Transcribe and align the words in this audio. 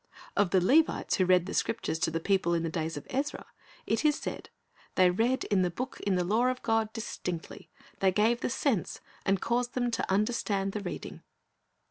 Of 0.35 0.49
the 0.49 0.59
Levites 0.59 1.17
who 1.17 1.25
read 1.27 1.45
the 1.45 1.53
Scriptures 1.53 1.99
to 1.99 2.09
the 2.09 2.19
people 2.19 2.55
in 2.55 2.63
the 2.63 2.71
days 2.71 2.97
of 2.97 3.05
Ezra, 3.11 3.45
it 3.85 4.03
is 4.03 4.15
said, 4.17 4.49
"They 4.95 5.11
read 5.11 5.43
in 5.43 5.61
the 5.61 5.69
book 5.69 5.99
in 6.01 6.15
the 6.15 6.23
law 6.23 6.47
of 6.47 6.63
God 6.63 6.91
distinctly, 6.91 7.69
and 8.01 8.15
gave 8.15 8.41
the 8.41 8.49
sense, 8.49 8.99
and 9.27 9.39
caused 9.39 9.73
them 9.75 9.91
to 9.91 10.11
understand 10.11 10.71
the 10.71 10.81
reading." 10.81 11.21